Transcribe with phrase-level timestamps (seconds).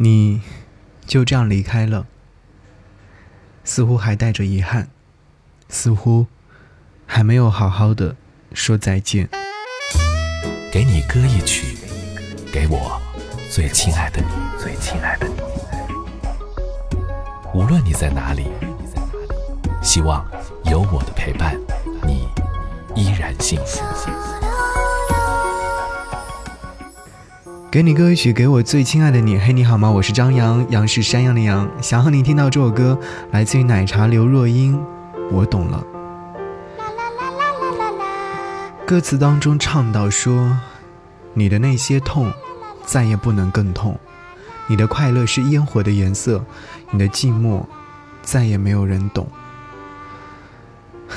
[0.00, 0.40] 你
[1.06, 2.06] 就这样离开了，
[3.64, 4.90] 似乎还带着遗憾，
[5.68, 6.28] 似乎
[7.04, 8.14] 还没有好好的
[8.52, 9.28] 说再见。
[10.70, 11.76] 给你歌一曲，
[12.52, 13.00] 给我
[13.50, 14.28] 最亲爱的你，
[14.62, 15.34] 最亲爱的你。
[17.52, 18.46] 无论你在哪里，
[19.82, 20.24] 希望
[20.66, 21.58] 有我的陪伴，
[22.06, 22.28] 你
[22.94, 23.82] 依然幸福。
[27.70, 29.38] 给你歌曲，给我最亲爱的你。
[29.38, 29.90] 嘿，你好吗？
[29.90, 31.68] 我是张扬，杨是山羊的羊。
[31.82, 32.98] 想和你听到这首歌，
[33.30, 34.82] 来自于奶茶刘若英。
[35.30, 35.84] 我懂了。
[38.86, 40.58] 歌词当中唱到说
[41.34, 42.32] ：“你的那些痛，
[42.86, 43.92] 再也不能更痛；
[44.66, 46.42] 你的快乐是烟火的颜色，
[46.90, 47.66] 你的寂寞，
[48.22, 49.28] 再也没有人懂。”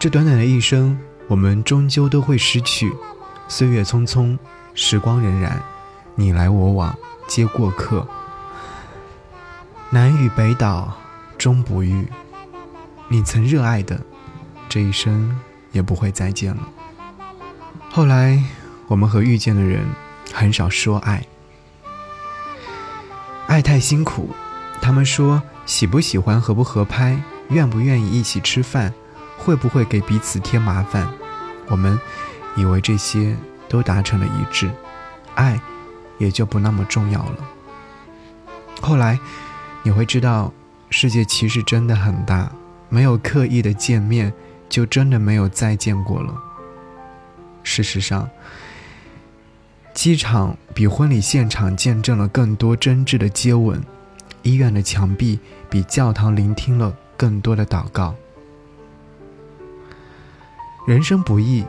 [0.00, 2.92] 这短短的一生，我们终究都会失去。
[3.48, 4.36] 岁月匆匆，
[4.74, 5.52] 时光荏苒，
[6.16, 6.96] 你来我往，
[7.28, 8.06] 皆过客。
[9.90, 10.92] 南与北岛，
[11.38, 12.08] 终不遇。
[13.08, 14.00] 你曾热爱的，
[14.68, 15.38] 这一生
[15.70, 16.68] 也不会再见了。
[17.88, 18.42] 后来，
[18.88, 19.86] 我们和遇见的人
[20.32, 21.24] 很少说爱，
[23.46, 24.30] 爱太辛苦。
[24.82, 27.16] 他们说喜不喜欢、合不合拍、
[27.48, 28.92] 愿不愿意一起吃饭、
[29.38, 31.08] 会不会给彼此添麻烦，
[31.68, 31.98] 我们。
[32.56, 33.36] 以为这些
[33.68, 34.70] 都达成了一致，
[35.34, 35.60] 爱
[36.18, 37.36] 也就不那么重要了。
[38.80, 39.18] 后来
[39.82, 40.52] 你会知道，
[40.90, 42.50] 世界其实真的很大，
[42.88, 44.32] 没有刻意的见面，
[44.68, 46.34] 就真的没有再见过了。
[47.62, 48.28] 事实上，
[49.92, 53.82] 机场比婚礼现场见证了更多真挚的接吻，
[54.42, 58.14] 医院的墙壁比教堂聆听了更多的祷告。
[60.86, 61.64] 人生不易。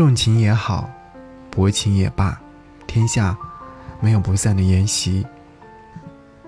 [0.00, 0.88] 重情也好，
[1.50, 2.40] 薄情也罢，
[2.86, 3.36] 天下
[4.00, 5.26] 没有不散的筵席。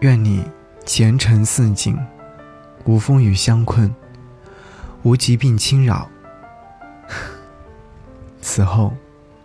[0.00, 0.42] 愿你
[0.86, 1.94] 前程似锦，
[2.86, 3.94] 无风雨相困，
[5.02, 6.08] 无疾病侵扰。
[8.40, 8.94] 此后，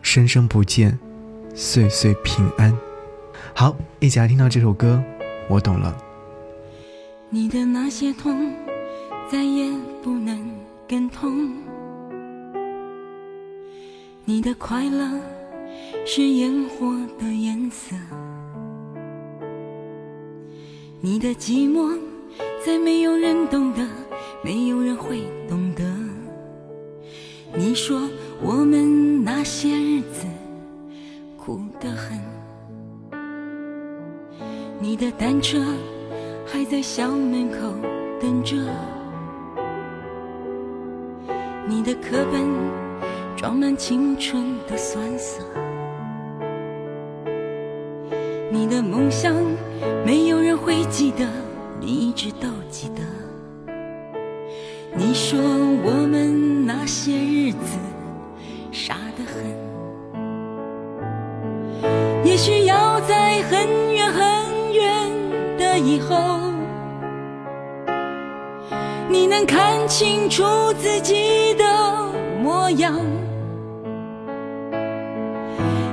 [0.01, 0.97] 生生不见，
[1.53, 2.73] 岁岁平安。
[3.53, 5.03] 好，一起来听到这首歌，
[5.49, 5.93] 我懂了。
[7.29, 8.55] 你的那些痛，
[9.29, 9.69] 再也
[10.01, 10.49] 不能
[10.87, 11.51] 更痛。
[14.29, 15.09] 你的快乐
[16.05, 17.95] 是烟火的颜色，
[20.99, 21.97] 你的寂寞
[22.61, 23.87] 再没有人懂得，
[24.43, 25.85] 没有人会懂得。
[27.55, 28.01] 你说
[28.43, 30.25] 我们那些日子
[31.37, 32.19] 苦得很，
[34.77, 35.57] 你的单车
[36.45, 37.73] 还在校门口
[38.19, 38.57] 等着，
[41.65, 42.86] 你的课本。
[43.37, 45.43] 装满青春的酸涩，
[48.49, 49.31] 你的梦想
[50.03, 51.23] 没有人会记得，
[51.79, 53.03] 你一直都记得。
[54.95, 57.77] 你说我们那些日子
[58.71, 59.45] 傻得很，
[62.25, 65.11] 也许要在很远很远
[65.59, 66.17] 的以后，
[69.07, 70.43] 你能看清楚
[70.79, 71.66] 自己的
[72.47, 72.95] 模样。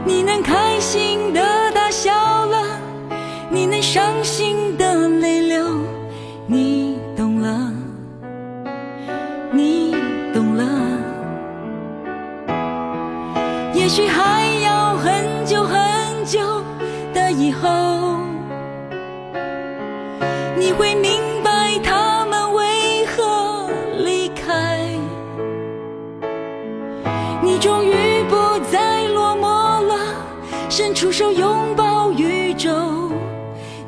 [0.04, 1.40] 你能开心的
[1.72, 2.12] 大笑
[2.46, 2.78] 了，
[3.50, 5.66] 你能伤心的泪流，
[6.46, 7.72] 你懂了，
[9.50, 9.96] 你
[10.32, 10.64] 懂了。
[13.74, 16.38] 也许还要很久很久
[17.12, 18.20] 的以后，
[20.56, 21.13] 你会明
[31.04, 33.12] 出手拥抱宇宙，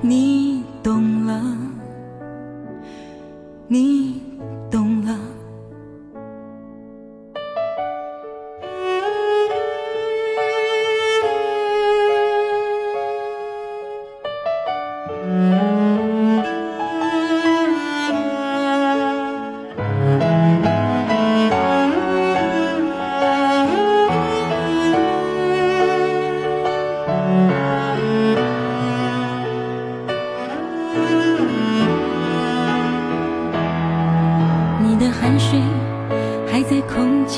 [0.03, 0.46] 你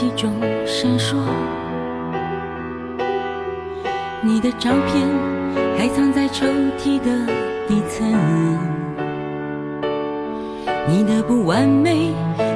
[0.08, 0.32] 空气中
[0.66, 1.16] 闪烁，
[4.22, 5.06] 你的照片
[5.76, 6.46] 还藏在抽
[6.78, 7.26] 屉的
[7.66, 8.06] 底层，
[10.88, 12.12] 你的不完美，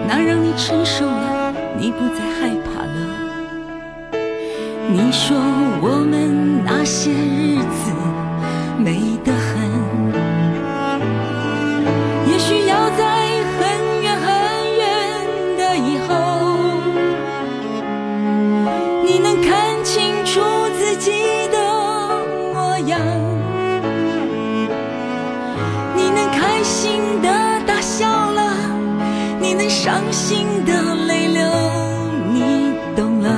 [0.08, 2.90] 那让你成熟了，你不再害怕了。
[4.88, 5.37] 你说
[5.82, 7.93] 我们那些日子
[8.78, 9.71] 美得很。
[26.72, 27.28] 心的
[27.66, 28.56] 大笑了
[29.38, 31.42] 你那伤心的泪流
[32.32, 33.28] 你懂了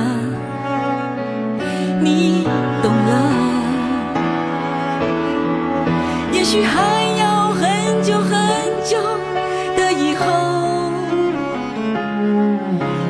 [2.01, 2.47] 你
[2.81, 3.11] 懂了。
[6.31, 8.31] 也许还要很久很
[8.85, 8.97] 久
[9.75, 10.91] 的以后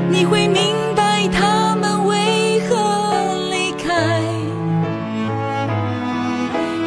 [0.10, 2.76] 你会明白他们为何
[3.52, 4.20] 离开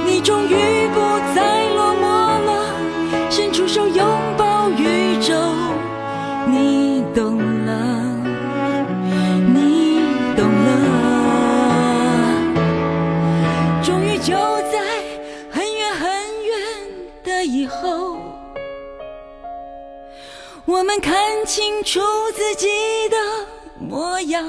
[0.04, 0.67] 你终于
[20.88, 22.00] 们看清楚
[22.34, 22.66] 自己
[23.10, 23.16] 的
[23.78, 24.42] 模样。